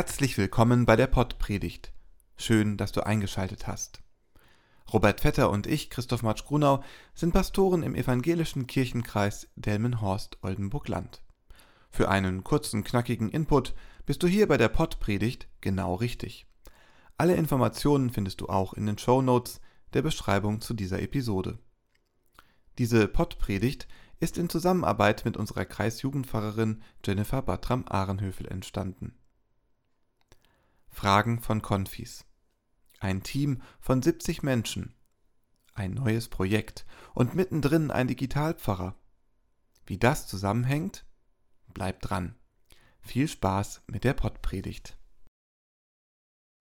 Herzlich 0.00 0.38
willkommen 0.38 0.86
bei 0.86 0.96
der 0.96 1.08
Pottpredigt. 1.08 1.92
Schön, 2.34 2.78
dass 2.78 2.90
du 2.90 3.04
eingeschaltet 3.04 3.66
hast. 3.66 4.00
Robert 4.90 5.20
Vetter 5.20 5.50
und 5.50 5.66
ich, 5.66 5.90
Christoph 5.90 6.22
Matsch-Grunau, 6.22 6.82
sind 7.14 7.34
Pastoren 7.34 7.82
im 7.82 7.94
evangelischen 7.94 8.66
Kirchenkreis 8.66 9.48
Delmenhorst-Oldenburg-Land. 9.56 11.20
Für 11.90 12.08
einen 12.08 12.44
kurzen, 12.44 12.82
knackigen 12.82 13.28
Input 13.28 13.74
bist 14.06 14.22
du 14.22 14.26
hier 14.26 14.48
bei 14.48 14.56
der 14.56 14.70
Pottpredigt 14.70 15.48
genau 15.60 15.96
richtig. 15.96 16.46
Alle 17.18 17.34
Informationen 17.34 18.08
findest 18.08 18.40
du 18.40 18.48
auch 18.48 18.72
in 18.72 18.86
den 18.86 18.96
Show 18.96 19.20
Notes 19.20 19.60
der 19.92 20.00
Beschreibung 20.00 20.62
zu 20.62 20.72
dieser 20.72 21.02
Episode. 21.02 21.58
Diese 22.78 23.06
Pottpredigt 23.06 23.86
ist 24.18 24.38
in 24.38 24.48
Zusammenarbeit 24.48 25.26
mit 25.26 25.36
unserer 25.36 25.66
Kreisjugendpfarrerin 25.66 26.80
Jennifer 27.04 27.42
Battram-Ahrenhöfel 27.42 28.48
entstanden. 28.48 29.19
Fragen 30.90 31.40
von 31.40 31.62
Konfis. 31.62 32.26
Ein 32.98 33.22
Team 33.22 33.62
von 33.80 34.02
70 34.02 34.42
Menschen. 34.42 34.94
Ein 35.72 35.94
neues 35.94 36.28
Projekt 36.28 36.84
und 37.14 37.34
mittendrin 37.34 37.90
ein 37.90 38.08
Digitalpfarrer. 38.08 38.94
Wie 39.86 39.98
das 39.98 40.26
zusammenhängt? 40.26 41.04
Bleibt 41.72 42.10
dran. 42.10 42.34
Viel 43.00 43.28
Spaß 43.28 43.82
mit 43.86 44.04
der 44.04 44.12
Pottpredigt. 44.12 44.96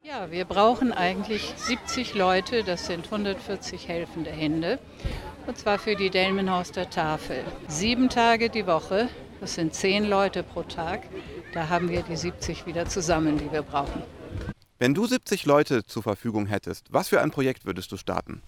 Ja, 0.02 0.32
wir 0.32 0.46
brauchen 0.46 0.94
eigentlich 0.94 1.54
70 1.58 2.14
Leute, 2.14 2.64
das 2.64 2.86
sind 2.86 3.06
140 3.06 3.90
helfende 3.90 4.32
Hände, 4.32 4.80
und 5.46 5.58
zwar 5.58 5.78
für 5.78 5.98
die 5.98 6.10
Delmenhorster 6.10 6.90
Tafel. 6.90 7.44
Sieben 7.68 8.08
Tage 8.08 8.50
die 8.50 8.66
Woche, 8.66 9.10
das 9.42 9.56
sind 9.56 9.74
zehn 9.74 10.06
Leute 10.06 10.42
pro 10.42 10.64
Tag, 10.64 11.04
da 11.54 11.68
haben 11.68 11.90
wir 11.90 12.04
die 12.04 12.16
70 12.16 12.66
wieder 12.66 12.86
zusammen, 12.86 13.38
die 13.38 13.52
wir 13.52 13.62
brauchen. 13.62 14.04
Wenn 14.82 14.94
du 14.94 15.06
70 15.06 15.46
Leute 15.46 15.86
zur 15.86 16.04
Verfügung 16.04 16.46
hättest, 16.46 16.94
was 16.94 17.10
für 17.10 17.20
ein 17.20 17.32
Projekt 17.32 17.66
würdest 17.66 17.92
du 17.92 17.98
starten? 17.98 18.42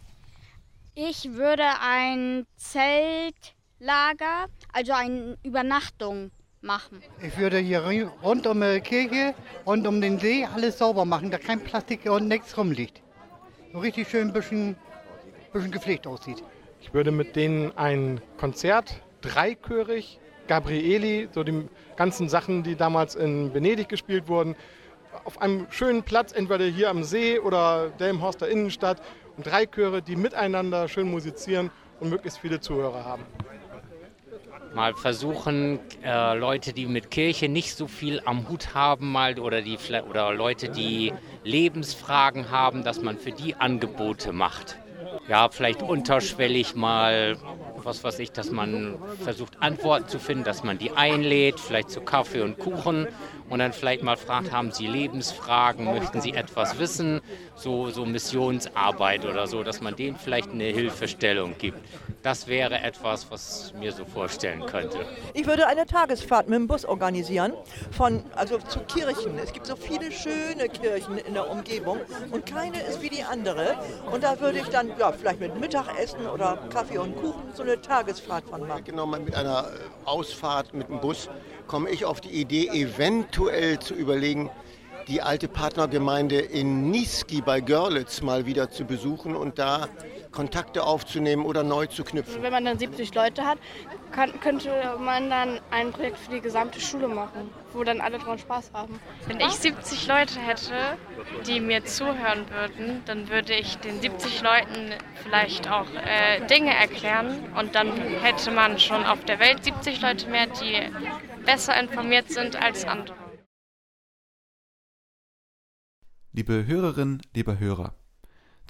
Ich 0.95 1.33
würde 1.33 1.65
ein 1.81 2.45
Zeltlager, 2.55 4.45
also 4.71 4.93
eine 4.93 5.37
Übernachtung 5.43 6.31
machen. 6.61 7.03
Ich 7.21 7.37
würde 7.37 7.57
hier 7.57 7.81
rund 8.23 8.47
um 8.47 8.61
die 8.61 8.79
Kirche, 8.79 9.35
rund 9.65 9.85
um 9.85 9.99
den 9.99 10.19
See 10.19 10.45
alles 10.45 10.77
sauber 10.77 11.03
machen, 11.03 11.31
da 11.31 11.37
kein 11.37 11.59
Plastik 11.59 12.09
und 12.09 12.29
nichts 12.29 12.57
rumliegt. 12.57 13.01
So 13.73 13.79
richtig 13.79 14.07
schön 14.07 14.29
ein 14.29 14.33
bisschen, 14.33 14.77
bisschen 15.51 15.71
gepflegt 15.71 16.07
aussieht. 16.07 16.41
Ich 16.79 16.93
würde 16.93 17.11
mit 17.11 17.35
denen 17.35 17.77
ein 17.77 18.21
Konzert, 18.37 19.01
dreichörig, 19.19 20.21
Gabrieli, 20.47 21.27
so 21.33 21.43
die 21.43 21.67
ganzen 21.97 22.29
Sachen, 22.29 22.63
die 22.63 22.77
damals 22.77 23.15
in 23.15 23.53
Venedig 23.53 23.89
gespielt 23.89 24.29
wurden, 24.29 24.55
auf 25.25 25.41
einem 25.41 25.67
schönen 25.69 26.03
Platz, 26.03 26.31
entweder 26.31 26.65
hier 26.65 26.89
am 26.89 27.03
See 27.03 27.39
oder 27.39 27.89
Delmenhorster 27.99 28.47
Innenstadt, 28.47 29.01
und 29.37 29.45
drei 29.45 29.65
Chöre, 29.65 30.01
die 30.01 30.15
miteinander 30.15 30.87
schön 30.87 31.09
musizieren 31.09 31.71
und 31.99 32.09
möglichst 32.09 32.39
viele 32.39 32.59
Zuhörer 32.59 33.05
haben. 33.05 33.23
Mal 34.73 34.93
versuchen, 34.93 35.79
äh, 36.03 36.37
Leute, 36.37 36.71
die 36.71 36.85
mit 36.85 37.11
Kirche 37.11 37.49
nicht 37.49 37.75
so 37.75 37.87
viel 37.87 38.21
am 38.23 38.47
Hut 38.47 38.73
haben, 38.73 39.11
mal 39.11 39.37
oder, 39.37 39.61
die, 39.61 39.77
oder 40.09 40.33
Leute, 40.33 40.69
die 40.69 41.13
Lebensfragen 41.43 42.51
haben, 42.51 42.83
dass 42.83 43.01
man 43.01 43.17
für 43.17 43.31
die 43.31 43.55
Angebote 43.55 44.31
macht. 44.31 44.77
Ja, 45.27 45.49
vielleicht 45.49 45.81
unterschwellig 45.81 46.75
mal, 46.75 47.37
was 47.85 48.03
weiß 48.03 48.19
ich, 48.19 48.31
dass 48.31 48.51
man 48.51 48.95
versucht, 49.23 49.61
Antworten 49.61 50.07
zu 50.07 50.19
finden, 50.19 50.43
dass 50.43 50.63
man 50.63 50.77
die 50.77 50.91
einlädt, 50.91 51.59
vielleicht 51.59 51.89
zu 51.89 52.01
Kaffee 52.01 52.41
und 52.41 52.59
Kuchen 52.59 53.07
und 53.49 53.59
dann 53.59 53.73
vielleicht 53.73 54.03
mal 54.03 54.17
fragt, 54.17 54.51
haben 54.51 54.71
Sie 54.71 54.87
Lebensfragen, 54.87 55.85
möchten 55.85 56.21
Sie 56.21 56.33
etwas 56.33 56.79
wissen, 56.79 57.21
so, 57.55 57.89
so 57.89 58.05
Missionsarbeit 58.05 59.25
oder 59.25 59.47
so, 59.47 59.63
dass 59.63 59.81
man 59.81 59.95
denen 59.95 60.17
vielleicht 60.17 60.51
eine 60.51 60.65
Hilfestellung 60.65 61.55
gibt. 61.57 61.79
Das 62.23 62.47
wäre 62.47 62.79
etwas, 62.79 63.31
was 63.31 63.67
ich 63.67 63.73
mir 63.73 63.91
so 63.91 64.05
vorstellen 64.05 64.65
könnte. 64.67 64.99
Ich 65.33 65.47
würde 65.47 65.65
eine 65.65 65.85
Tagesfahrt 65.87 66.47
mit 66.49 66.59
dem 66.59 66.67
Bus 66.67 66.85
organisieren, 66.85 67.53
von, 67.91 68.23
also 68.35 68.59
zu 68.59 68.79
Kirchen. 68.81 69.39
Es 69.39 69.51
gibt 69.51 69.65
so 69.65 69.75
viele 69.75 70.11
schöne 70.11 70.69
Kirchen 70.69 71.17
in 71.17 71.33
der 71.33 71.49
Umgebung 71.49 71.99
und 72.29 72.45
keine 72.45 72.79
ist 72.83 73.01
wie 73.01 73.09
die 73.09 73.23
andere. 73.23 73.75
Und 74.11 74.23
da 74.23 74.39
würde 74.39 74.59
ich 74.59 74.67
dann 74.67 74.91
ja, 74.99 75.11
vielleicht 75.11 75.39
mit 75.39 75.59
Mittagessen 75.59 76.27
oder 76.27 76.59
Kaffee 76.69 76.99
und 76.99 77.15
Kuchen 77.15 77.41
so 77.55 77.63
eine 77.63 77.81
Tagesfahrt 77.81 78.43
von 78.45 78.67
machen. 78.67 78.83
Genau, 78.83 79.07
mit 79.07 79.33
einer 79.33 79.69
Ausfahrt 80.05 80.75
mit 80.75 80.89
dem 80.89 80.99
Bus 80.99 81.27
komme 81.65 81.89
ich 81.89 82.05
auf 82.05 82.21
die 82.21 82.29
Idee, 82.29 82.67
eventuell 82.67 83.79
zu 83.79 83.95
überlegen, 83.95 84.51
die 85.07 85.21
alte 85.21 85.47
Partnergemeinde 85.47 86.39
in 86.39 86.91
Niski 86.91 87.41
bei 87.41 87.61
Görlitz 87.61 88.21
mal 88.21 88.45
wieder 88.45 88.69
zu 88.69 88.85
besuchen 88.85 89.35
und 89.35 89.57
da 89.57 89.87
Kontakte 90.31 90.83
aufzunehmen 90.83 91.45
oder 91.45 91.63
neu 91.63 91.87
zu 91.87 92.03
knüpfen. 92.03 92.41
Wenn 92.41 92.51
man 92.51 92.65
dann 92.65 92.79
70 92.79 93.13
Leute 93.13 93.45
hat, 93.45 93.57
kann, 94.11 94.39
könnte 94.39 94.69
man 94.99 95.29
dann 95.29 95.59
ein 95.71 95.91
Projekt 95.91 96.17
für 96.17 96.31
die 96.31 96.41
gesamte 96.41 96.79
Schule 96.79 97.07
machen, 97.07 97.49
wo 97.73 97.83
dann 97.83 98.01
alle 98.01 98.17
dran 98.17 98.37
Spaß 98.37 98.71
haben. 98.73 98.99
Wenn 99.27 99.39
ich 99.39 99.51
70 99.51 100.07
Leute 100.07 100.39
hätte, 100.39 100.73
die 101.47 101.59
mir 101.59 101.85
zuhören 101.85 102.45
würden, 102.49 103.01
dann 103.05 103.29
würde 103.29 103.53
ich 103.53 103.77
den 103.77 104.01
70 104.01 104.41
Leuten 104.41 104.93
vielleicht 105.23 105.69
auch 105.69 105.87
äh, 105.93 106.45
Dinge 106.47 106.73
erklären 106.73 107.51
und 107.57 107.75
dann 107.75 107.91
hätte 107.97 108.51
man 108.51 108.79
schon 108.79 109.03
auf 109.05 109.23
der 109.25 109.39
Welt 109.39 109.63
70 109.63 110.01
Leute 110.01 110.29
mehr, 110.29 110.47
die 110.47 110.89
besser 111.45 111.79
informiert 111.79 112.31
sind 112.31 112.61
als 112.61 112.85
andere. 112.85 113.15
Liebe 116.33 116.65
Hörerinnen, 116.65 117.21
lieber 117.33 117.59
Hörer, 117.59 117.93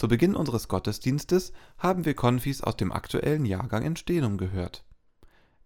zu 0.01 0.07
Beginn 0.07 0.35
unseres 0.35 0.67
Gottesdienstes 0.67 1.53
haben 1.77 2.05
wir 2.05 2.15
Konfis 2.15 2.63
aus 2.63 2.75
dem 2.75 2.91
aktuellen 2.91 3.45
Jahrgang 3.45 3.83
Entstehung 3.83 4.39
gehört. 4.39 4.83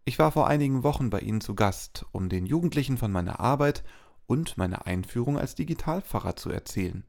Ich 0.03 0.19
war 0.19 0.29
vor 0.29 0.47
einigen 0.47 0.83
Wochen 0.83 1.09
bei 1.09 1.21
Ihnen 1.21 1.39
zu 1.39 1.55
Gast, 1.55 2.05
um 2.11 2.27
den 2.27 2.45
Jugendlichen 2.45 2.97
von 2.97 3.13
meiner 3.13 3.39
Arbeit 3.39 3.85
und 4.27 4.57
meiner 4.57 4.87
Einführung 4.87 5.39
als 5.39 5.55
Digitalpfarrer 5.55 6.35
zu 6.35 6.49
erzählen. 6.49 7.05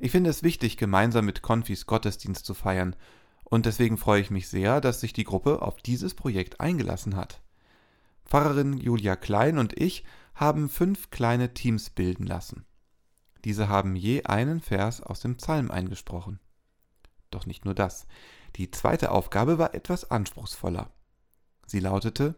Ich 0.00 0.10
finde 0.10 0.28
es 0.28 0.42
wichtig, 0.42 0.76
gemeinsam 0.76 1.24
mit 1.24 1.40
Konfis 1.40 1.86
Gottesdienst 1.86 2.44
zu 2.44 2.54
feiern, 2.54 2.96
und 3.44 3.64
deswegen 3.64 3.96
freue 3.96 4.20
ich 4.20 4.32
mich 4.32 4.48
sehr, 4.48 4.80
dass 4.80 5.00
sich 5.00 5.12
die 5.12 5.22
Gruppe 5.22 5.62
auf 5.62 5.76
dieses 5.76 6.14
Projekt 6.14 6.58
eingelassen 6.58 7.14
hat. 7.14 7.42
Pfarrerin 8.24 8.76
Julia 8.76 9.14
Klein 9.14 9.56
und 9.56 9.80
ich 9.80 10.02
haben 10.34 10.68
fünf 10.68 11.10
kleine 11.10 11.54
Teams 11.54 11.90
bilden 11.90 12.26
lassen. 12.26 12.64
Diese 13.44 13.68
haben 13.68 13.94
je 13.94 14.24
einen 14.24 14.60
Vers 14.60 15.02
aus 15.02 15.20
dem 15.20 15.36
Psalm 15.36 15.70
eingesprochen. 15.70 16.40
Doch 17.30 17.44
nicht 17.44 17.66
nur 17.66 17.74
das. 17.74 18.06
Die 18.56 18.70
zweite 18.70 19.10
Aufgabe 19.10 19.58
war 19.58 19.74
etwas 19.74 20.10
anspruchsvoller. 20.10 20.90
Sie 21.66 21.80
lautete 21.80 22.36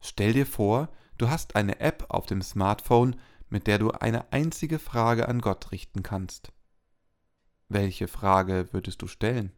Stell 0.00 0.32
dir 0.32 0.46
vor, 0.46 0.88
du 1.18 1.28
hast 1.28 1.56
eine 1.56 1.80
App 1.80 2.06
auf 2.08 2.26
dem 2.26 2.40
Smartphone, 2.40 3.16
mit 3.48 3.66
der 3.66 3.78
du 3.78 3.90
eine 3.90 4.32
einzige 4.32 4.78
Frage 4.78 5.28
an 5.28 5.40
Gott 5.40 5.70
richten 5.72 6.02
kannst. 6.02 6.52
Welche 7.68 8.08
Frage 8.08 8.72
würdest 8.72 9.02
du 9.02 9.08
stellen? 9.08 9.52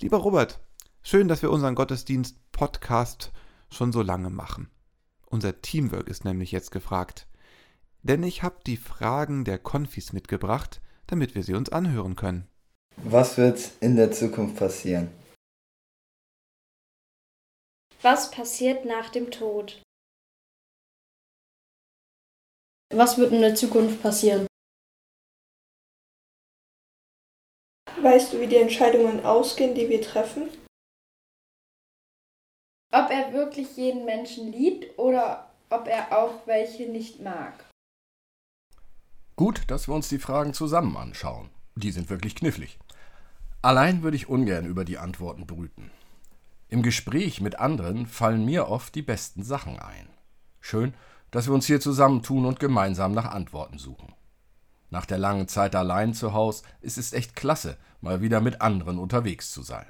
Lieber 0.00 0.18
Robert, 0.18 0.60
schön, 1.02 1.28
dass 1.28 1.42
wir 1.42 1.50
unseren 1.50 1.74
Gottesdienst 1.74 2.52
Podcast 2.52 3.32
schon 3.70 3.92
so 3.92 4.02
lange 4.02 4.30
machen. 4.30 4.70
Unser 5.26 5.62
Teamwork 5.62 6.08
ist 6.08 6.24
nämlich 6.24 6.52
jetzt 6.52 6.70
gefragt 6.70 7.26
denn 8.06 8.22
ich 8.22 8.42
habe 8.42 8.60
die 8.66 8.76
Fragen 8.76 9.44
der 9.44 9.58
Konfis 9.58 10.12
mitgebracht, 10.12 10.80
damit 11.06 11.34
wir 11.34 11.42
sie 11.42 11.54
uns 11.54 11.70
anhören 11.70 12.16
können. 12.16 12.48
Was 12.96 13.36
wird 13.36 13.72
in 13.80 13.96
der 13.96 14.12
Zukunft 14.12 14.56
passieren? 14.56 15.10
Was 18.02 18.30
passiert 18.30 18.84
nach 18.84 19.10
dem 19.10 19.30
Tod? 19.30 19.82
Was 22.94 23.18
wird 23.18 23.32
in 23.32 23.40
der 23.40 23.54
Zukunft 23.54 24.00
passieren? 24.00 24.46
Weißt 28.00 28.32
du, 28.32 28.40
wie 28.40 28.46
die 28.46 28.56
Entscheidungen 28.56 29.24
ausgehen, 29.24 29.74
die 29.74 29.88
wir 29.88 30.00
treffen? 30.00 30.48
Ob 32.92 33.10
er 33.10 33.32
wirklich 33.32 33.76
jeden 33.76 34.04
Menschen 34.04 34.52
liebt 34.52 34.98
oder 34.98 35.52
ob 35.70 35.88
er 35.88 36.16
auch 36.16 36.46
welche 36.46 36.88
nicht 36.88 37.20
mag. 37.20 37.64
Gut, 39.36 39.64
dass 39.66 39.86
wir 39.86 39.94
uns 39.94 40.08
die 40.08 40.18
Fragen 40.18 40.54
zusammen 40.54 40.96
anschauen. 40.96 41.50
Die 41.74 41.90
sind 41.90 42.08
wirklich 42.08 42.34
knifflig. 42.34 42.78
Allein 43.60 44.02
würde 44.02 44.16
ich 44.16 44.30
ungern 44.30 44.64
über 44.64 44.86
die 44.86 44.96
Antworten 44.96 45.46
brüten. 45.46 45.90
Im 46.70 46.82
Gespräch 46.82 47.42
mit 47.42 47.58
anderen 47.58 48.06
fallen 48.06 48.46
mir 48.46 48.68
oft 48.68 48.94
die 48.94 49.02
besten 49.02 49.42
Sachen 49.42 49.78
ein. 49.78 50.08
Schön, 50.58 50.94
dass 51.30 51.48
wir 51.48 51.52
uns 51.52 51.66
hier 51.66 51.80
zusammentun 51.80 52.46
und 52.46 52.60
gemeinsam 52.60 53.12
nach 53.12 53.26
Antworten 53.26 53.76
suchen. 53.76 54.14
Nach 54.88 55.04
der 55.04 55.18
langen 55.18 55.48
Zeit 55.48 55.74
allein 55.74 56.14
zu 56.14 56.32
Hause 56.32 56.62
ist 56.80 56.96
es 56.96 57.12
echt 57.12 57.36
klasse, 57.36 57.76
mal 58.00 58.22
wieder 58.22 58.40
mit 58.40 58.62
anderen 58.62 58.98
unterwegs 58.98 59.52
zu 59.52 59.60
sein. 59.60 59.86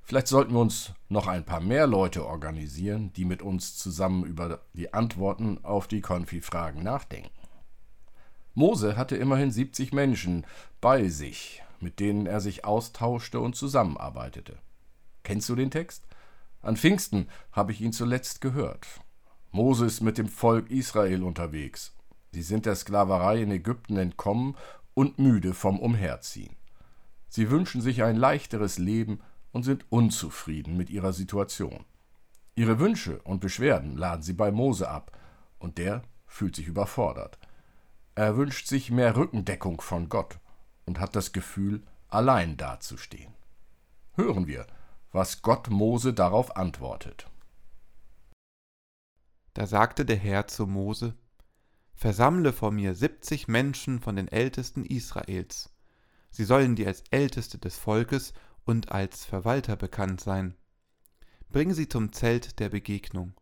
Vielleicht 0.00 0.28
sollten 0.28 0.54
wir 0.54 0.60
uns 0.60 0.92
noch 1.10 1.26
ein 1.26 1.44
paar 1.44 1.60
mehr 1.60 1.86
Leute 1.86 2.24
organisieren, 2.24 3.12
die 3.12 3.26
mit 3.26 3.42
uns 3.42 3.76
zusammen 3.76 4.24
über 4.24 4.60
die 4.72 4.94
Antworten 4.94 5.62
auf 5.62 5.88
die 5.88 6.00
Konfi-Fragen 6.00 6.82
nachdenken. 6.82 7.28
Mose 8.56 8.96
hatte 8.96 9.16
immerhin 9.16 9.50
70 9.50 9.92
Menschen 9.92 10.46
bei 10.80 11.08
sich, 11.08 11.62
mit 11.78 12.00
denen 12.00 12.24
er 12.26 12.40
sich 12.40 12.64
austauschte 12.64 13.38
und 13.38 13.54
zusammenarbeitete. 13.54 14.56
Kennst 15.24 15.50
du 15.50 15.54
den 15.54 15.70
Text? 15.70 16.06
An 16.62 16.78
Pfingsten 16.78 17.28
habe 17.52 17.72
ich 17.72 17.82
ihn 17.82 17.92
zuletzt 17.92 18.40
gehört. 18.40 18.86
Mose 19.52 19.84
ist 19.84 20.00
mit 20.00 20.16
dem 20.16 20.28
Volk 20.28 20.70
Israel 20.70 21.22
unterwegs. 21.22 21.94
Sie 22.32 22.40
sind 22.40 22.64
der 22.64 22.76
Sklaverei 22.76 23.42
in 23.42 23.50
Ägypten 23.50 23.98
entkommen 23.98 24.56
und 24.94 25.18
müde 25.18 25.52
vom 25.52 25.78
Umherziehen. 25.78 26.56
Sie 27.28 27.50
wünschen 27.50 27.82
sich 27.82 28.04
ein 28.04 28.16
leichteres 28.16 28.78
Leben 28.78 29.20
und 29.52 29.64
sind 29.64 29.84
unzufrieden 29.90 30.78
mit 30.78 30.88
ihrer 30.88 31.12
Situation. 31.12 31.84
Ihre 32.54 32.78
Wünsche 32.78 33.20
und 33.24 33.42
Beschwerden 33.42 33.98
laden 33.98 34.22
sie 34.22 34.32
bei 34.32 34.50
Mose 34.50 34.88
ab, 34.88 35.12
und 35.58 35.76
der 35.76 36.04
fühlt 36.26 36.56
sich 36.56 36.68
überfordert. 36.68 37.38
Er 38.16 38.38
wünscht 38.38 38.66
sich 38.66 38.90
mehr 38.90 39.14
Rückendeckung 39.14 39.82
von 39.82 40.08
Gott 40.08 40.38
und 40.86 40.98
hat 40.98 41.14
das 41.14 41.32
Gefühl, 41.32 41.82
allein 42.08 42.56
dazustehen. 42.56 43.34
Hören 44.14 44.46
wir, 44.46 44.66
was 45.12 45.42
Gott 45.42 45.68
Mose 45.68 46.14
darauf 46.14 46.56
antwortet. 46.56 47.30
Da 49.52 49.66
sagte 49.66 50.06
der 50.06 50.16
Herr 50.16 50.46
zu 50.46 50.66
Mose, 50.66 51.14
Versammle 51.94 52.54
vor 52.54 52.72
mir 52.72 52.94
siebzig 52.94 53.48
Menschen 53.48 54.00
von 54.00 54.16
den 54.16 54.28
Ältesten 54.28 54.86
Israels. 54.86 55.74
Sie 56.30 56.44
sollen 56.44 56.74
dir 56.74 56.86
als 56.86 57.04
Älteste 57.10 57.58
des 57.58 57.76
Volkes 57.76 58.32
und 58.64 58.92
als 58.92 59.26
Verwalter 59.26 59.76
bekannt 59.76 60.22
sein. 60.22 60.54
Bring 61.50 61.74
sie 61.74 61.88
zum 61.88 62.14
Zelt 62.14 62.60
der 62.60 62.70
Begegnung. 62.70 63.34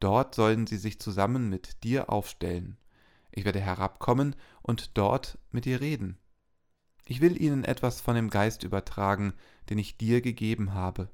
Dort 0.00 0.34
sollen 0.34 0.66
sie 0.66 0.78
sich 0.78 0.98
zusammen 0.98 1.50
mit 1.50 1.84
dir 1.84 2.10
aufstellen. 2.10 2.78
Ich 3.38 3.44
werde 3.44 3.60
herabkommen 3.60 4.34
und 4.62 4.98
dort 4.98 5.38
mit 5.52 5.64
dir 5.64 5.80
reden. 5.80 6.18
Ich 7.06 7.20
will 7.20 7.40
ihnen 7.40 7.62
etwas 7.62 8.00
von 8.00 8.16
dem 8.16 8.30
Geist 8.30 8.64
übertragen, 8.64 9.32
den 9.70 9.78
ich 9.78 9.96
dir 9.96 10.22
gegeben 10.22 10.74
habe. 10.74 11.08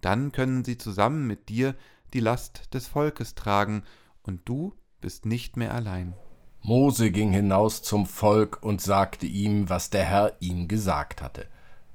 Dann 0.00 0.32
können 0.32 0.64
sie 0.64 0.78
zusammen 0.78 1.26
mit 1.26 1.50
dir 1.50 1.74
die 2.14 2.20
Last 2.20 2.72
des 2.72 2.86
Volkes 2.86 3.34
tragen, 3.34 3.82
und 4.22 4.48
du 4.48 4.72
bist 5.02 5.26
nicht 5.26 5.58
mehr 5.58 5.74
allein. 5.74 6.14
Mose 6.62 7.10
ging 7.10 7.32
hinaus 7.32 7.82
zum 7.82 8.06
Volk 8.06 8.62
und 8.62 8.80
sagte 8.80 9.26
ihm, 9.26 9.68
was 9.68 9.90
der 9.90 10.04
Herr 10.04 10.36
ihm 10.40 10.68
gesagt 10.68 11.20
hatte. 11.20 11.48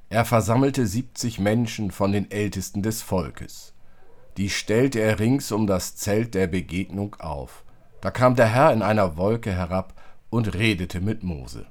Er 0.09 0.23
versammelte 0.23 0.85
siebzig 0.85 1.39
Menschen 1.39 1.89
von 1.89 2.11
den 2.11 2.29
Ältesten 2.29 2.83
des 2.83 3.01
Volkes. 3.01 3.73
Die 4.37 4.51
stellte 4.51 4.99
er 4.99 5.17
rings 5.17 5.51
um 5.51 5.65
das 5.65 5.95
Zelt 5.95 6.35
der 6.35 6.45
Begegnung 6.45 7.15
auf. 7.15 7.63
Da 8.01 8.11
kam 8.11 8.35
der 8.35 8.47
Herr 8.47 8.73
in 8.73 8.81
einer 8.81 9.17
Wolke 9.17 9.51
herab 9.51 9.99
und 10.29 10.53
redete 10.53 11.01
mit 11.01 11.23
Mose. 11.23 11.67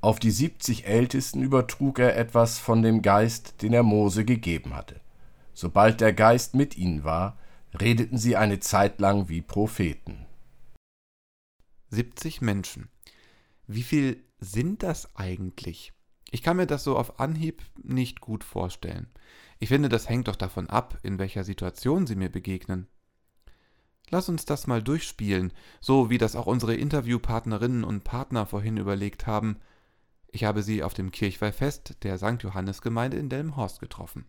Auf 0.00 0.18
die 0.18 0.30
siebzig 0.30 0.86
Ältesten 0.86 1.42
übertrug 1.42 1.98
er 1.98 2.16
etwas 2.16 2.58
von 2.58 2.82
dem 2.82 3.02
Geist, 3.02 3.62
den 3.62 3.72
er 3.72 3.82
Mose 3.82 4.24
gegeben 4.24 4.74
hatte. 4.76 5.00
Sobald 5.54 6.00
der 6.00 6.12
Geist 6.12 6.54
mit 6.54 6.76
ihnen 6.76 7.04
war, 7.04 7.38
redeten 7.78 8.18
sie 8.18 8.36
eine 8.36 8.60
Zeit 8.60 9.00
lang 9.00 9.28
wie 9.28 9.40
Propheten. 9.40 10.26
70 11.90 12.40
Menschen. 12.40 12.88
Wie 13.66 13.82
viel 13.82 14.22
sind 14.38 14.82
das 14.82 15.14
eigentlich? 15.16 15.92
Ich 16.30 16.42
kann 16.42 16.56
mir 16.56 16.66
das 16.66 16.84
so 16.84 16.98
auf 16.98 17.20
Anhieb 17.20 17.62
nicht 17.82 18.20
gut 18.20 18.44
vorstellen. 18.44 19.06
Ich 19.58 19.68
finde, 19.68 19.88
das 19.88 20.08
hängt 20.08 20.28
doch 20.28 20.36
davon 20.36 20.68
ab, 20.68 20.98
in 21.02 21.18
welcher 21.18 21.44
Situation 21.44 22.06
Sie 22.06 22.16
mir 22.16 22.28
begegnen. 22.28 22.88
Lass 24.10 24.28
uns 24.28 24.44
das 24.44 24.66
mal 24.66 24.82
durchspielen, 24.82 25.52
so 25.80 26.10
wie 26.10 26.18
das 26.18 26.36
auch 26.36 26.46
unsere 26.46 26.74
Interviewpartnerinnen 26.74 27.84
und 27.84 28.04
Partner 28.04 28.46
vorhin 28.46 28.76
überlegt 28.76 29.26
haben. 29.26 29.56
Ich 30.28 30.44
habe 30.44 30.62
sie 30.62 30.82
auf 30.82 30.94
dem 30.94 31.10
Kirchweihfest 31.10 32.02
der 32.02 32.18
St. 32.18 32.42
Johannesgemeinde 32.42 33.16
in 33.16 33.28
Delmenhorst 33.28 33.80
getroffen. 33.80 34.26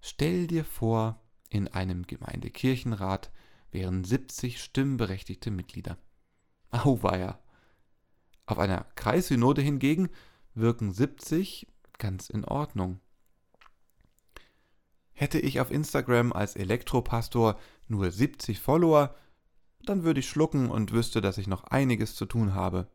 Stell 0.00 0.46
dir 0.46 0.64
vor, 0.64 1.20
in 1.48 1.68
einem 1.68 2.06
Gemeindekirchenrat 2.06 3.30
wären 3.70 4.04
70 4.04 4.62
stimmberechtigte 4.62 5.50
Mitglieder. 5.50 5.96
Auweia! 6.70 7.38
Auf 8.46 8.58
einer 8.58 8.86
Kreissynode 8.96 9.62
hingegen 9.62 10.08
wirken 10.54 10.92
70 10.92 11.68
ganz 11.98 12.28
in 12.28 12.44
Ordnung. 12.44 13.00
Hätte 15.12 15.38
ich 15.38 15.60
auf 15.60 15.70
Instagram 15.70 16.32
als 16.32 16.56
Elektropastor 16.56 17.58
nur 17.88 18.10
70 18.10 18.58
Follower, 18.58 19.14
dann 19.84 20.04
würde 20.04 20.20
ich 20.20 20.28
schlucken 20.28 20.70
und 20.70 20.92
wüsste, 20.92 21.20
dass 21.20 21.38
ich 21.38 21.46
noch 21.46 21.64
einiges 21.64 22.14
zu 22.14 22.26
tun 22.26 22.54
habe. 22.54 22.88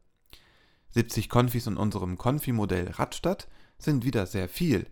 70 0.91 1.29
Konfis 1.29 1.67
in 1.67 1.77
unserem 1.77 2.17
Konfi-Modell 2.17 2.91
Radstadt 2.91 3.47
sind 3.77 4.05
wieder 4.05 4.25
sehr 4.25 4.49
viel. 4.49 4.87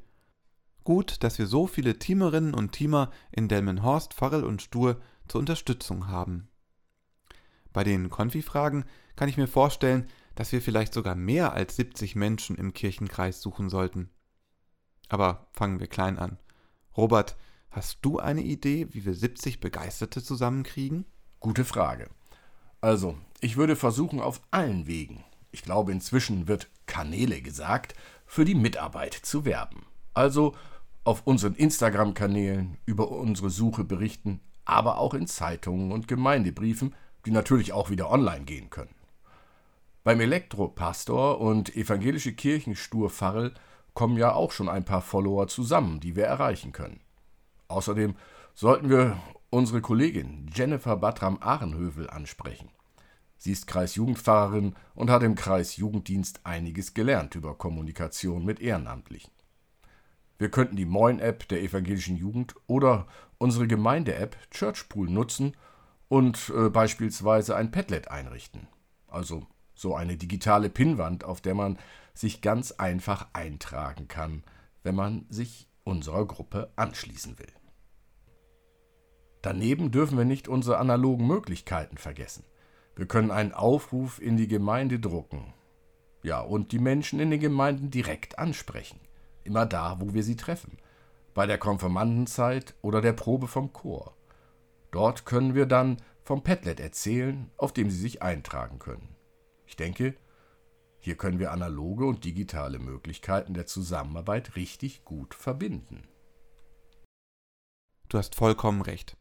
Gut, 0.83 1.23
dass 1.23 1.39
wir 1.39 1.47
so 1.47 1.65
viele 1.65 1.97
Teamerinnen 1.97 2.53
und 2.53 2.73
Teamer 2.73 3.11
in 3.31 3.47
Delmenhorst, 3.47 4.13
Farrell 4.13 4.43
und 4.43 4.61
Stur 4.61 5.01
zur 5.27 5.39
Unterstützung 5.39 6.07
haben. 6.07 6.47
Bei 7.73 7.83
den 7.83 8.09
Konfi-Fragen 8.09 8.85
kann 9.15 9.27
ich 9.27 9.37
mir 9.37 9.47
vorstellen, 9.47 10.07
dass 10.35 10.51
wir 10.51 10.61
vielleicht 10.61 10.93
sogar 10.93 11.15
mehr 11.15 11.53
als 11.53 11.75
70 11.77 12.15
Menschen 12.15 12.55
im 12.55 12.73
Kirchenkreis 12.73 13.41
suchen 13.41 13.69
sollten. 13.69 14.09
Aber 15.09 15.47
fangen 15.53 15.79
wir 15.79 15.87
klein 15.87 16.19
an. 16.19 16.37
Robert, 16.97 17.35
hast 17.71 17.99
du 18.03 18.19
eine 18.19 18.41
Idee, 18.41 18.87
wie 18.91 19.05
wir 19.05 19.13
70 19.13 19.59
Begeisterte 19.59 20.23
zusammenkriegen? 20.23 21.05
Gute 21.41 21.65
Frage. 21.65 22.09
Also, 22.79 23.17
ich 23.41 23.57
würde 23.57 23.75
versuchen, 23.75 24.21
auf 24.21 24.41
allen 24.51 24.87
Wegen, 24.87 25.23
ich 25.51 25.63
glaube 25.63 25.91
inzwischen 25.91 26.47
wird 26.47 26.69
Kanäle 26.85 27.41
gesagt, 27.41 27.95
für 28.25 28.45
die 28.45 28.55
Mitarbeit 28.55 29.13
zu 29.13 29.43
werben. 29.43 29.85
Also 30.13 30.55
auf 31.03 31.27
unseren 31.27 31.55
Instagram-Kanälen 31.55 32.77
über 32.85 33.11
unsere 33.11 33.49
Suche 33.49 33.83
berichten, 33.83 34.39
aber 34.63 34.97
auch 34.97 35.13
in 35.13 35.27
Zeitungen 35.27 35.91
und 35.91 36.07
Gemeindebriefen, 36.07 36.95
die 37.25 37.31
natürlich 37.31 37.73
auch 37.73 37.89
wieder 37.89 38.09
online 38.09 38.45
gehen 38.45 38.69
können. 38.69 38.95
Beim 40.03 40.21
Elektropastor 40.21 41.41
und 41.41 41.75
evangelische 41.75 42.33
Kirchensturfarrel 42.33 43.53
kommen 43.95 44.17
ja 44.17 44.33
auch 44.33 44.51
schon 44.51 44.69
ein 44.69 44.85
paar 44.85 45.01
Follower 45.01 45.47
zusammen, 45.47 45.99
die 45.99 46.15
wir 46.15 46.25
erreichen 46.25 46.71
können. 46.71 46.99
Außerdem 47.67 48.15
sollten 48.53 48.89
wir 48.89 49.17
unsere 49.49 49.81
Kollegin 49.81 50.51
Jennifer 50.53 50.97
Batram 50.97 51.39
Ahrenhövel 51.41 52.09
ansprechen. 52.09 52.69
Sie 53.37 53.51
ist 53.51 53.67
Kreisjugendpfarrerin 53.67 54.75
und 54.93 55.09
hat 55.09 55.23
im 55.23 55.35
Kreisjugenddienst 55.35 56.41
einiges 56.45 56.93
gelernt 56.93 57.35
über 57.35 57.55
Kommunikation 57.55 58.45
mit 58.45 58.59
Ehrenamtlichen. 58.59 59.31
Wir 60.37 60.51
könnten 60.51 60.75
die 60.75 60.85
Moin-App 60.85 61.47
der 61.47 61.61
evangelischen 61.61 62.17
Jugend 62.17 62.55
oder 62.67 63.07
unsere 63.37 63.67
Gemeinde-App 63.67 64.37
Churchpool 64.51 65.09
nutzen 65.09 65.55
und 66.07 66.51
äh, 66.55 66.69
beispielsweise 66.69 67.55
ein 67.55 67.71
Padlet 67.71 68.09
einrichten. 68.09 68.67
Also 69.07 69.47
so 69.75 69.95
eine 69.95 70.17
digitale 70.17 70.69
Pinnwand, 70.69 71.23
auf 71.23 71.41
der 71.41 71.53
man 71.53 71.77
sich 72.13 72.41
ganz 72.41 72.71
einfach 72.71 73.27
eintragen 73.33 74.07
kann, 74.07 74.43
wenn 74.83 74.95
man 74.95 75.25
sich 75.29 75.67
unserer 75.83 76.25
Gruppe 76.25 76.71
anschließen 76.75 77.37
will. 77.37 77.51
Daneben 79.41 79.91
dürfen 79.91 80.17
wir 80.17 80.25
nicht 80.25 80.47
unsere 80.47 80.79
analogen 80.79 81.27
Möglichkeiten 81.27 81.97
vergessen. 81.97 82.43
Wir 82.95 83.05
können 83.05 83.29
einen 83.29 83.51
Aufruf 83.51 84.19
in 84.19 84.37
die 84.37 84.47
Gemeinde 84.47 84.99
drucken. 84.99 85.53
Ja, 86.23 86.39
und 86.39 86.71
die 86.71 86.79
Menschen 86.79 87.19
in 87.19 87.29
den 87.29 87.39
Gemeinden 87.39 87.91
direkt 87.91 88.39
ansprechen. 88.39 88.99
Immer 89.43 89.67
da, 89.67 89.99
wo 89.99 90.13
wir 90.15 90.23
sie 90.23 90.35
treffen. 90.35 90.77
Bei 91.35 91.45
der 91.45 91.59
Konfirmandenzeit 91.59 92.73
oder 92.81 93.01
der 93.01 93.13
Probe 93.13 93.47
vom 93.47 93.71
Chor. 93.73 94.15
Dort 94.89 95.25
können 95.25 95.53
wir 95.53 95.67
dann 95.67 95.97
vom 96.23 96.41
Padlet 96.41 96.79
erzählen, 96.79 97.51
auf 97.57 97.73
dem 97.73 97.91
sie 97.91 97.99
sich 97.99 98.23
eintragen 98.23 98.79
können. 98.79 99.14
Ich 99.65 99.75
denke, 99.75 100.15
hier 100.99 101.15
können 101.15 101.39
wir 101.39 101.51
analoge 101.51 102.05
und 102.05 102.23
digitale 102.25 102.79
Möglichkeiten 102.79 103.53
der 103.53 103.65
Zusammenarbeit 103.65 104.55
richtig 104.55 105.05
gut 105.05 105.35
verbinden. 105.35 106.07
Du 108.09 108.17
hast 108.17 108.35
vollkommen 108.35 108.81
recht. 108.81 109.17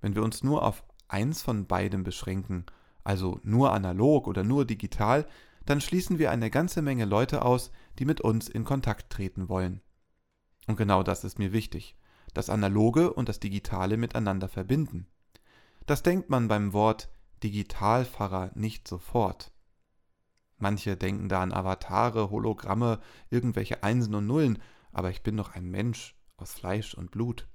Wenn 0.00 0.14
wir 0.14 0.22
uns 0.22 0.42
nur 0.42 0.62
auf 0.62 0.84
eins 1.08 1.42
von 1.42 1.66
beidem 1.66 2.04
beschränken, 2.04 2.66
also 3.04 3.40
nur 3.42 3.72
analog 3.72 4.26
oder 4.26 4.44
nur 4.44 4.64
digital, 4.64 5.26
dann 5.64 5.80
schließen 5.80 6.18
wir 6.18 6.30
eine 6.30 6.50
ganze 6.50 6.80
Menge 6.80 7.04
Leute 7.04 7.42
aus, 7.42 7.70
die 7.98 8.04
mit 8.04 8.20
uns 8.20 8.48
in 8.48 8.64
Kontakt 8.64 9.10
treten 9.10 9.48
wollen. 9.48 9.80
Und 10.66 10.76
genau 10.76 11.02
das 11.02 11.24
ist 11.24 11.38
mir 11.38 11.52
wichtig, 11.52 11.96
das 12.34 12.50
Analoge 12.50 13.12
und 13.12 13.28
das 13.28 13.40
Digitale 13.40 13.96
miteinander 13.96 14.48
verbinden. 14.48 15.06
Das 15.86 16.02
denkt 16.02 16.30
man 16.30 16.48
beim 16.48 16.72
Wort 16.72 17.08
Digitalpfarrer 17.42 18.52
nicht 18.54 18.88
sofort. 18.88 19.52
Manche 20.58 20.96
denken 20.96 21.28
da 21.28 21.42
an 21.42 21.52
Avatare, 21.52 22.30
Hologramme, 22.30 23.00
irgendwelche 23.30 23.82
Einsen 23.82 24.14
und 24.14 24.26
Nullen, 24.26 24.58
aber 24.92 25.10
ich 25.10 25.22
bin 25.22 25.36
doch 25.36 25.54
ein 25.54 25.70
Mensch 25.70 26.16
aus 26.36 26.52
Fleisch 26.52 26.94
und 26.94 27.10
Blut. 27.10 27.46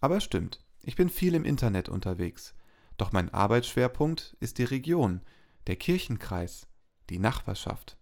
Aber 0.00 0.20
stimmt, 0.20 0.64
ich 0.82 0.96
bin 0.96 1.08
viel 1.08 1.34
im 1.34 1.44
Internet 1.44 1.88
unterwegs, 1.88 2.54
doch 2.96 3.12
mein 3.12 3.32
Arbeitsschwerpunkt 3.32 4.36
ist 4.40 4.58
die 4.58 4.64
Region, 4.64 5.20
der 5.66 5.76
Kirchenkreis, 5.76 6.68
die 7.10 7.18
Nachbarschaft. 7.18 7.98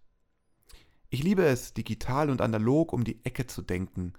Ich 1.09 1.23
liebe 1.23 1.45
es, 1.45 1.73
digital 1.73 2.29
und 2.29 2.41
analog 2.41 2.93
um 2.93 3.03
die 3.03 3.23
Ecke 3.23 3.47
zu 3.47 3.61
denken, 3.61 4.13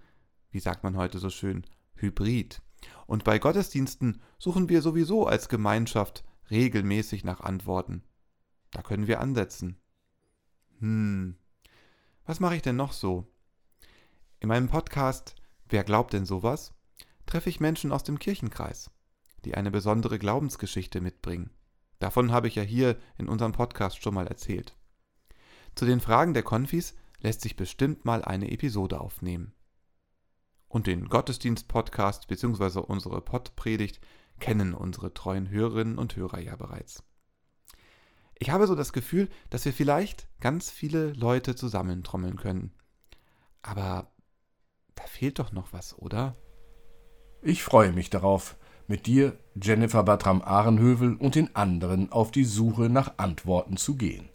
wie 0.51 0.61
sagt 0.61 0.85
man 0.85 0.97
heute 0.97 1.19
so 1.19 1.31
schön, 1.31 1.67
hybrid. 1.97 2.63
Und 3.07 3.25
bei 3.25 3.39
Gottesdiensten 3.39 4.21
suchen 4.39 4.69
wir 4.69 4.83
sowieso 4.83 5.27
als 5.27 5.49
Gemeinschaft 5.49 6.25
regelmäßig 6.51 7.25
nach 7.25 7.41
Antworten. 7.41 8.05
Da 8.75 8.83
können 8.83 9.07
wir 9.07 9.21
ansetzen. 9.21 9.79
Hm, 10.81 11.39
was 12.27 12.41
mache 12.41 12.57
ich 12.57 12.63
denn 12.63 12.77
noch 12.77 12.93
so? 12.93 13.27
In 14.41 14.49
meinem 14.49 14.69
Podcast 14.69 15.37
Wer 15.69 15.85
glaubt 15.85 16.13
denn 16.13 16.27
sowas? 16.27 16.75
treffe 17.27 17.49
ich 17.49 17.59
Menschen 17.59 17.91
aus 17.91 18.05
dem 18.05 18.19
Kirchenkreis, 18.19 18.91
die 19.45 19.55
eine 19.55 19.71
besondere 19.71 20.19
Glaubensgeschichte 20.19 21.01
mitbringen. 21.01 21.51
Davon 21.99 22.33
habe 22.33 22.49
ich 22.49 22.55
ja 22.57 22.63
hier 22.63 22.99
in 23.17 23.29
unserem 23.29 23.53
Podcast 23.53 24.03
schon 24.03 24.15
mal 24.15 24.27
erzählt. 24.27 24.77
Zu 25.75 25.87
den 25.87 26.01
Fragen 26.01 26.35
der 26.35 26.43
Konfis 26.43 26.95
lässt 27.21 27.41
sich 27.41 27.57
bestimmt 27.57 28.05
mal 28.05 28.23
eine 28.23 28.51
Episode 28.51 29.01
aufnehmen. 29.01 29.55
Und 30.69 30.87
den 30.87 31.09
Gottesdienst-Podcast 31.09 32.29
bzw. 32.29 32.81
unsere 32.81 33.21
Pottpredigt 33.23 34.01
kennen 34.39 34.75
unsere 34.75 35.15
treuen 35.15 35.49
Hörerinnen 35.49 35.97
und 35.97 36.17
Hörer 36.17 36.41
ja 36.41 36.57
bereits. 36.57 37.03
Ich 38.39 38.51
habe 38.51 38.67
so 38.67 38.75
das 38.75 38.93
Gefühl, 38.93 39.29
dass 39.51 39.65
wir 39.65 39.73
vielleicht 39.73 40.27
ganz 40.41 40.71
viele 40.71 41.13
Leute 41.13 41.55
zusammentrommeln 41.55 42.37
können. 42.37 42.73
Aber 43.63 44.11
da 44.95 45.05
fehlt 45.05 45.39
doch 45.39 45.53
noch 45.53 45.73
was, 45.73 45.99
oder? 45.99 46.37
Ich 47.43 47.63
freue 47.63 47.93
mich 47.93 48.11
darauf, 48.11 48.57
mit 48.87 49.07
dir, 49.07 49.39
Jennifer 49.55 50.03
Bertram 50.03 50.43
Ahrenhövel 50.43 51.15
und 51.17 51.35
den 51.35 51.55
anderen 51.57 52.13
auf 52.13 52.31
die 52.31 52.45
Suche 52.45 52.91
nach 52.91 53.15
Antworten 53.17 53.77
zu 53.77 53.97
gehen. 53.97 54.29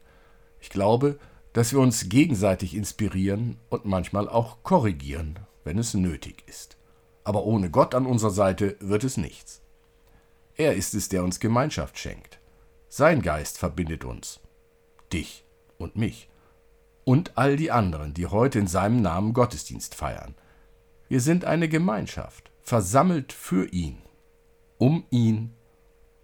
Ich 0.60 0.70
glaube, 0.70 1.20
dass 1.54 1.72
wir 1.72 1.80
uns 1.80 2.10
gegenseitig 2.10 2.76
inspirieren 2.76 3.58
und 3.70 3.86
manchmal 3.86 4.28
auch 4.28 4.64
korrigieren, 4.64 5.40
wenn 5.64 5.78
es 5.78 5.94
nötig 5.94 6.44
ist. 6.48 6.78
Aber 7.24 7.46
ohne 7.46 7.70
Gott 7.70 7.94
an 7.94 8.06
unserer 8.06 8.32
Seite 8.32 8.76
wird 8.80 9.04
es 9.04 9.18
nichts. 9.18 9.62
Er 10.56 10.76
ist 10.76 10.94
es, 10.94 11.10
der 11.10 11.24
uns 11.24 11.40
Gemeinschaft 11.40 11.98
schenkt. 11.98 12.39
Sein 12.90 13.22
Geist 13.22 13.58
verbindet 13.58 14.04
uns. 14.04 14.40
Dich 15.14 15.46
und 15.78 15.96
mich. 15.96 16.30
Und 17.06 17.38
all 17.38 17.56
die 17.56 17.72
anderen, 17.72 18.14
die 18.14 18.28
heute 18.28 18.60
in 18.60 18.68
seinem 18.68 19.02
Namen 19.02 19.34
Gottesdienst 19.34 19.96
feiern. 19.96 20.36
Wir 21.08 21.22
sind 21.22 21.46
eine 21.46 21.70
Gemeinschaft, 21.70 22.52
versammelt 22.62 23.32
für 23.34 23.66
ihn 23.68 24.02
um 24.80 25.04
ihn 25.12 25.54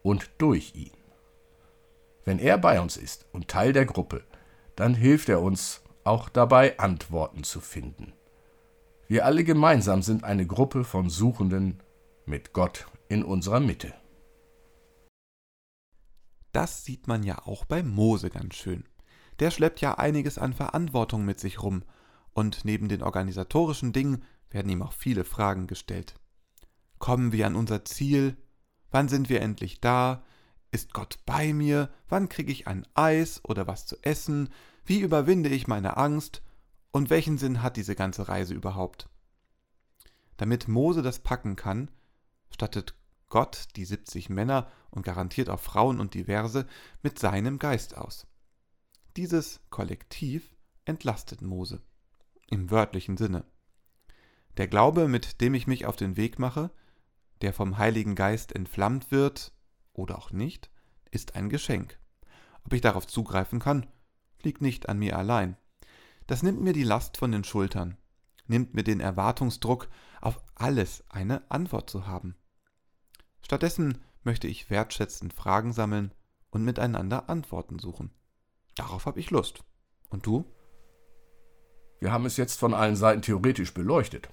und 0.02 0.32
durch 0.40 0.74
ihn. 0.74 0.92
Wenn 2.24 2.40
er 2.40 2.58
bei 2.58 2.82
uns 2.82 2.98
ist 2.98 3.28
und 3.32 3.50
Teil 3.50 3.74
der 3.74 3.86
Gruppe, 3.86 4.24
dann 4.76 4.96
hilft 4.96 5.30
er 5.30 5.42
uns 5.42 5.82
auch 6.04 6.30
dabei, 6.30 6.80
Antworten 6.80 7.44
zu 7.44 7.62
finden. 7.62 8.14
Wir 9.08 9.26
alle 9.26 9.44
gemeinsam 9.44 10.02
sind 10.02 10.24
eine 10.24 10.48
Gruppe 10.48 10.84
von 10.84 11.10
Suchenden 11.10 11.82
mit 12.26 12.54
Gott 12.54 12.88
in 13.08 13.24
unserer 13.24 13.60
Mitte. 13.60 13.94
Das 16.56 16.86
sieht 16.86 17.08
man 17.08 17.24
ja 17.24 17.46
auch 17.46 17.66
bei 17.66 17.84
Mose 17.84 18.30
ganz 18.30 18.56
schön. 18.56 18.86
Der 19.40 19.52
schleppt 19.52 19.82
ja 19.82 19.96
einiges 19.96 20.38
an 20.38 20.54
Verantwortung 20.54 21.26
mit 21.26 21.38
sich 21.38 21.62
rum, 21.62 21.84
und 22.32 22.64
neben 22.64 22.88
den 22.88 23.04
organisatorischen 23.04 23.92
Dingen 23.92 24.24
werden 24.50 24.72
ihm 24.72 24.82
auch 24.82 24.94
viele 24.94 25.26
Fragen 25.26 25.68
gestellt. 25.68 26.16
Kommen 26.98 27.34
wir 27.34 27.46
an 27.46 27.58
unser 27.58 27.84
Ziel? 27.84 28.38
Wann 28.90 29.10
sind 29.10 29.28
wir 29.28 29.42
endlich 29.42 29.82
da? 29.82 30.24
Ist 30.72 30.94
Gott 30.94 31.20
bei 31.26 31.52
mir? 31.52 31.90
Wann 32.08 32.30
kriege 32.30 32.54
ich 32.54 32.70
ein 32.70 32.88
Eis 32.94 33.42
oder 33.44 33.68
was 33.68 33.86
zu 33.86 33.98
essen? 34.02 34.48
Wie 34.86 35.02
überwinde 35.02 35.50
ich 35.50 35.68
meine 35.68 35.98
Angst? 35.98 36.42
Und 36.92 37.10
welchen 37.10 37.38
Sinn 37.38 37.64
hat 37.64 37.76
diese 37.76 37.96
ganze 37.96 38.30
Reise 38.30 38.54
überhaupt? 38.54 39.10
Damit 40.38 40.70
Mose 40.70 41.02
das 41.02 41.20
packen 41.20 41.58
kann, 41.58 41.92
stattet 42.50 42.96
Gott 43.30 43.68
die 43.76 43.86
70 43.86 44.30
Männer 44.30 44.72
und 44.90 45.04
garantiert 45.04 45.50
auch 45.50 45.60
Frauen 45.60 46.00
und 46.00 46.14
diverse 46.14 46.68
mit 47.02 47.20
seinem 47.20 47.60
Geist 47.60 47.98
aus. 47.98 48.28
Dieses 49.18 49.62
Kollektiv 49.70 50.56
entlastet 50.86 51.42
Mose. 51.42 51.82
Im 52.48 52.70
wörtlichen 52.70 53.18
Sinne. 53.18 53.46
Der 54.58 54.68
Glaube, 54.68 55.08
mit 55.08 55.42
dem 55.42 55.54
ich 55.54 55.68
mich 55.68 55.86
auf 55.86 55.96
den 55.96 56.16
Weg 56.18 56.40
mache, 56.40 56.72
der 57.42 57.54
vom 57.54 57.78
Heiligen 57.78 58.16
Geist 58.16 58.54
entflammt 58.54 59.12
wird 59.12 59.52
oder 59.94 60.18
auch 60.18 60.32
nicht, 60.32 60.70
ist 61.12 61.36
ein 61.36 61.50
Geschenk. 61.50 62.00
Ob 62.64 62.74
ich 62.74 62.82
darauf 62.82 63.08
zugreifen 63.08 63.60
kann, 63.60 63.88
liegt 64.42 64.62
nicht 64.62 64.88
an 64.88 65.00
mir 65.00 65.18
allein. 65.18 65.58
Das 66.28 66.44
nimmt 66.44 66.62
mir 66.62 66.74
die 66.74 66.84
Last 66.84 67.18
von 67.18 67.32
den 67.32 67.44
Schultern, 67.44 67.98
nimmt 68.48 68.74
mir 68.74 68.84
den 68.84 69.00
Erwartungsdruck, 69.00 69.90
auf 70.22 70.42
alles 70.56 71.04
eine 71.10 71.50
Antwort 71.52 71.90
zu 71.90 72.08
haben. 72.08 72.36
Stattdessen 73.46 74.00
möchte 74.24 74.48
ich 74.48 74.72
wertschätzend 74.72 75.32
Fragen 75.32 75.72
sammeln 75.72 76.12
und 76.50 76.66
miteinander 76.66 77.30
Antworten 77.30 77.78
suchen. 77.78 78.10
Darauf 78.74 79.06
habe 79.06 79.20
ich 79.20 79.30
Lust. 79.30 79.64
Und 80.10 80.26
du? 80.26 80.46
Wir 82.00 82.12
haben 82.12 82.26
es 82.26 82.38
jetzt 82.38 82.60
von 82.60 82.74
allen 82.74 82.96
Seiten 82.96 83.22
theoretisch 83.22 83.72
beleuchtet. 83.72 84.30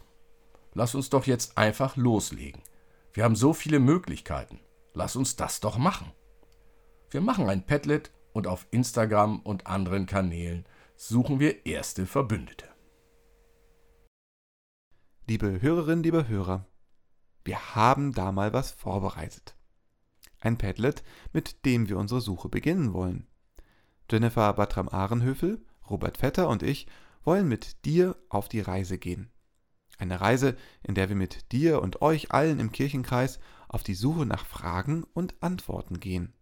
Lass 0.73 0.95
uns 0.95 1.11
doch 1.11 1.27
jetzt 1.27 1.59
einfach 1.59 1.99
loslegen. 1.99 2.63
Wir 3.13 3.25
haben 3.25 3.37
so 3.37 3.53
viele 3.53 3.81
Möglichkeiten. 3.81 4.61
Lass 4.95 5.15
uns 5.15 5.37
das 5.37 5.61
doch 5.61 5.77
machen. 5.77 6.11
Wir 7.11 7.21
machen 7.21 7.51
ein 7.51 7.67
Padlet 7.67 8.11
und 8.33 8.47
auf 8.47 8.67
Instagram 8.71 9.41
und 9.41 9.67
anderen 9.67 10.07
Kanälen 10.07 10.65
suchen 10.97 11.39
wir 11.39 11.67
erste 11.67 12.07
Verbündete. 12.07 12.65
Liebe 15.27 15.61
Hörerinnen, 15.61 16.03
liebe 16.03 16.29
Hörer, 16.29 16.67
wir 17.45 17.75
haben 17.75 18.13
da 18.13 18.33
mal 18.33 18.53
was 18.53 18.71
vorbereitet. 18.71 19.57
Ein 20.41 20.59
Padlet, 20.59 21.03
mit 21.33 21.65
dem 21.65 21.89
wir 21.89 21.99
unsere 21.99 22.21
Suche 22.21 22.49
beginnen 22.49 22.93
wollen. 22.93 23.27
Jennifer 24.11 24.53
Battram-Ahrenhöfel, 24.53 25.65
Robert 25.89 26.19
Vetter 26.19 26.49
und 26.49 26.63
ich 26.63 26.87
wollen 27.25 27.49
mit 27.49 27.85
dir 27.85 28.17
auf 28.29 28.49
die 28.49 28.61
Reise 28.61 28.99
gehen. 28.99 29.31
Eine 29.99 30.21
Reise, 30.21 30.57
in 30.83 30.95
der 30.95 31.09
wir 31.09 31.17
mit 31.17 31.53
dir 31.53 31.81
und 31.81 32.03
euch 32.03 32.33
allen 32.33 32.59
im 32.59 32.73
Kirchenkreis 32.73 33.39
auf 33.69 33.83
die 33.83 33.95
Suche 33.95 34.27
nach 34.27 34.45
Fragen 34.45 35.05
und 35.15 35.41
Antworten 35.43 36.01
gehen. 36.01 36.35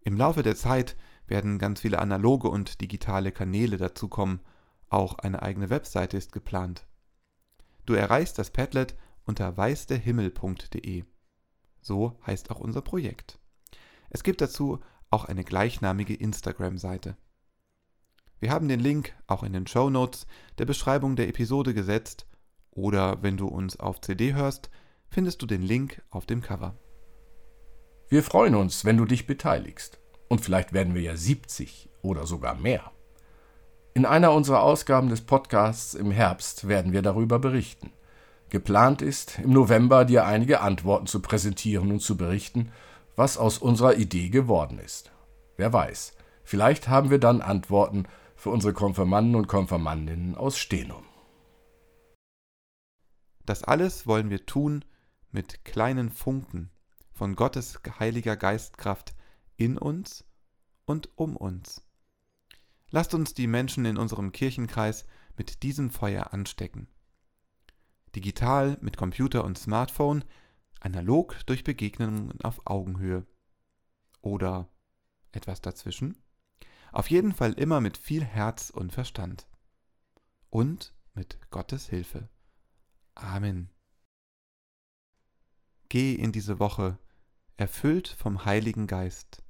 Im 0.00 0.16
Laufe 0.16 0.42
der 0.42 0.56
Zeit 0.56 0.96
werden 1.26 1.58
ganz 1.58 1.80
viele 1.80 2.00
analoge 2.00 2.48
und 2.48 2.80
digitale 2.80 3.30
Kanäle 3.30 3.76
dazukommen, 3.76 4.40
auch 4.88 5.18
eine 5.18 5.42
eigene 5.42 5.70
Webseite 5.70 6.16
ist 6.16 6.32
geplant. 6.32 6.86
Du 7.86 7.94
erreichst 7.94 8.38
das 8.38 8.50
Padlet 8.50 8.96
unter 9.24 9.56
weißderhimmel.de. 9.56 11.04
So 11.80 12.18
heißt 12.26 12.50
auch 12.50 12.60
unser 12.60 12.82
Projekt. 12.82 13.38
Es 14.10 14.22
gibt 14.22 14.40
dazu 14.40 14.80
auch 15.10 15.24
eine 15.24 15.44
gleichnamige 15.44 16.14
Instagram-Seite. 16.14 17.16
Wir 18.40 18.50
haben 18.50 18.68
den 18.68 18.80
Link 18.80 19.14
auch 19.26 19.42
in 19.42 19.52
den 19.52 19.66
Show 19.66 19.90
Notes 19.90 20.26
der 20.58 20.64
Beschreibung 20.64 21.16
der 21.16 21.28
Episode 21.28 21.74
gesetzt 21.74 22.26
oder 22.70 23.22
wenn 23.22 23.36
du 23.36 23.46
uns 23.46 23.78
auf 23.78 24.00
CD 24.00 24.34
hörst, 24.34 24.70
findest 25.08 25.42
du 25.42 25.46
den 25.46 25.62
Link 25.62 26.02
auf 26.10 26.26
dem 26.26 26.40
Cover. 26.40 26.74
Wir 28.08 28.22
freuen 28.22 28.54
uns, 28.54 28.84
wenn 28.84 28.96
du 28.96 29.04
dich 29.04 29.26
beteiligst. 29.26 29.98
Und 30.28 30.40
vielleicht 30.40 30.72
werden 30.72 30.94
wir 30.94 31.02
ja 31.02 31.16
70 31.16 31.90
oder 32.00 32.26
sogar 32.26 32.54
mehr. 32.54 32.90
In 33.94 34.06
einer 34.06 34.32
unserer 34.32 34.62
Ausgaben 34.62 35.10
des 35.10 35.20
Podcasts 35.20 35.92
im 35.92 36.10
Herbst 36.10 36.66
werden 36.66 36.92
wir 36.92 37.02
darüber 37.02 37.38
berichten. 37.38 37.92
Geplant 38.52 39.00
ist, 39.00 39.38
im 39.38 39.54
November 39.54 40.04
dir 40.04 40.26
einige 40.26 40.60
Antworten 40.60 41.06
zu 41.06 41.22
präsentieren 41.22 41.90
und 41.90 42.00
zu 42.00 42.18
berichten, 42.18 42.70
was 43.16 43.38
aus 43.38 43.56
unserer 43.56 43.96
Idee 43.96 44.28
geworden 44.28 44.78
ist. 44.78 45.10
Wer 45.56 45.72
weiß, 45.72 46.12
vielleicht 46.44 46.86
haben 46.86 47.08
wir 47.08 47.18
dann 47.18 47.40
Antworten 47.40 48.04
für 48.36 48.50
unsere 48.50 48.74
Konfirmanden 48.74 49.36
und 49.36 49.48
Konfirmandinnen 49.48 50.34
aus 50.34 50.58
Stenum. 50.58 51.02
Das 53.46 53.64
alles 53.64 54.06
wollen 54.06 54.28
wir 54.28 54.44
tun 54.44 54.84
mit 55.30 55.64
kleinen 55.64 56.10
Funken 56.10 56.70
von 57.10 57.36
Gottes 57.36 57.80
heiliger 57.98 58.36
Geistkraft 58.36 59.14
in 59.56 59.78
uns 59.78 60.26
und 60.84 61.08
um 61.16 61.38
uns. 61.38 61.80
Lasst 62.90 63.14
uns 63.14 63.32
die 63.32 63.46
Menschen 63.46 63.86
in 63.86 63.96
unserem 63.96 64.30
Kirchenkreis 64.30 65.06
mit 65.38 65.62
diesem 65.62 65.88
Feuer 65.88 66.34
anstecken. 66.34 66.88
Digital 68.14 68.78
mit 68.80 68.96
Computer 68.96 69.44
und 69.44 69.58
Smartphone, 69.58 70.24
analog 70.80 71.38
durch 71.46 71.64
Begegnungen 71.64 72.40
auf 72.42 72.60
Augenhöhe. 72.66 73.26
Oder 74.20 74.68
etwas 75.32 75.60
dazwischen? 75.60 76.16
Auf 76.92 77.10
jeden 77.10 77.32
Fall 77.32 77.54
immer 77.54 77.80
mit 77.80 77.96
viel 77.96 78.24
Herz 78.24 78.70
und 78.70 78.92
Verstand. 78.92 79.46
Und 80.50 80.94
mit 81.14 81.38
Gottes 81.50 81.88
Hilfe. 81.88 82.28
Amen. 83.14 83.70
Geh 85.88 86.14
in 86.14 86.32
diese 86.32 86.58
Woche, 86.58 86.98
erfüllt 87.56 88.08
vom 88.08 88.44
Heiligen 88.44 88.86
Geist. 88.86 89.42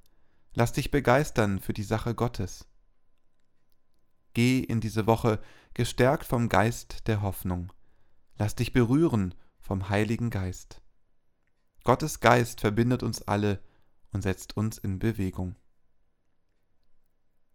Lass 0.55 0.73
dich 0.73 0.91
begeistern 0.91 1.61
für 1.61 1.73
die 1.73 1.83
Sache 1.83 2.15
Gottes. 2.15 2.69
Geh 4.35 4.61
in 4.61 4.81
diese 4.81 5.07
Woche 5.07 5.41
gestärkt 5.75 6.25
vom 6.25 6.49
Geist 6.49 7.07
der 7.07 7.23
Hoffnung. 7.23 7.73
Lass 8.37 8.55
dich 8.55 8.73
berühren 8.73 9.35
vom 9.61 9.89
Heiligen 9.89 10.31
Geist. 10.31 10.83
Gottes 11.85 12.21
Geist 12.21 12.61
verbindet 12.61 13.03
uns 13.03 13.23
alle 13.23 13.63
und 14.13 14.23
setzt 14.23 14.57
uns 14.57 14.79
in 14.79 14.99
Bewegung. 14.99 15.57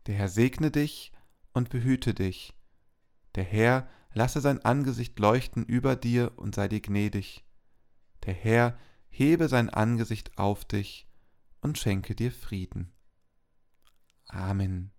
Der 0.08 0.16
Herr 0.16 0.30
segne 0.30 0.72
dich 0.72 1.12
und 1.54 1.70
behüte 1.70 2.14
dich. 2.14 2.56
Der 3.36 3.44
Herr 3.44 3.90
lasse 4.14 4.42
sein 4.42 4.64
Angesicht 4.64 5.20
leuchten 5.20 5.64
über 5.66 5.96
dir 5.96 6.34
und 6.38 6.56
sei 6.56 6.68
dir 6.68 6.82
gnädig. 6.82 7.46
Der 8.26 8.34
Herr 8.34 8.78
hebe 9.10 9.48
sein 9.48 9.70
Angesicht 9.70 10.38
auf 10.38 10.66
dich 10.66 11.08
und 11.62 11.78
schenke 11.78 12.16
dir 12.16 12.32
Frieden. 12.32 12.92
Amen. 14.26 14.92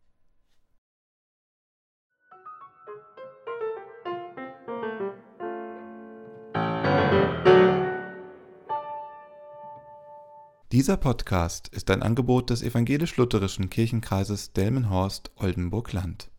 Dieser 10.79 10.97
Podcast 10.97 11.67
ist 11.75 11.91
ein 11.91 12.05
Angebot 12.05 12.51
des 12.51 12.63
evangelisch-lutherischen 12.63 13.69
Kirchenkreises 13.69 14.53
Delmenhorst-Oldenburg-Land. 14.53 16.31